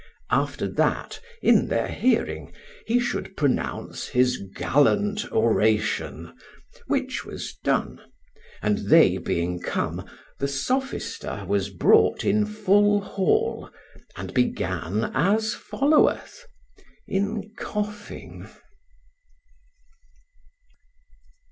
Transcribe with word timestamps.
After 0.31 0.67
that, 0.67 1.19
in 1.43 1.67
their 1.67 1.87
hearing, 1.87 2.53
he 2.87 2.99
should 2.99 3.37
pronounce 3.37 4.07
his 4.07 4.41
gallant 4.55 5.31
oration, 5.31 6.33
which 6.87 7.23
was 7.23 7.53
done; 7.63 8.01
and 8.63 8.79
they 8.89 9.19
being 9.19 9.59
come, 9.59 10.03
the 10.39 10.47
sophister 10.47 11.45
was 11.47 11.69
brought 11.69 12.25
in 12.25 12.47
full 12.47 12.99
hall, 12.99 13.69
and 14.17 14.33
began 14.33 15.11
as 15.13 15.53
followeth, 15.53 16.47
in 17.05 17.53
coughing. 17.55 18.49